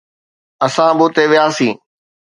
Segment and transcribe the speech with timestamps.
[0.65, 1.75] اسان به اتي وياسين.